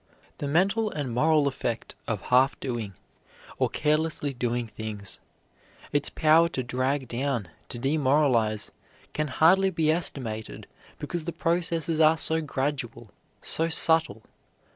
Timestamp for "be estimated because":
9.69-11.25